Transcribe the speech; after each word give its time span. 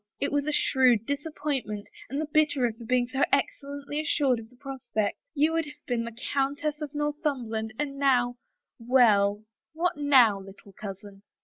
It 0.19 0.31
was 0.31 0.47
a 0.47 0.51
shrewd 0.51 1.05
disappointment, 1.05 1.87
and 2.09 2.19
the 2.19 2.25
bitterer 2.25 2.73
for 2.73 2.85
being 2.85 3.07
so 3.07 3.21
excellently 3.31 3.99
assured 3.99 4.39
of 4.39 4.49
the 4.49 4.55
prospect. 4.55 5.19
You 5.35 5.53
would 5.53 5.65
have 5.65 5.85
been 5.85 6.05
the 6.05 6.17
Countess 6.33 6.81
of 6.81 6.95
Northumberland, 6.95 7.71
and 7.77 7.99
now— 7.99 8.37
well, 8.79 9.43
what 9.75 9.97
now, 9.97 10.39
little 10.39 10.73
cousin 10.73 11.21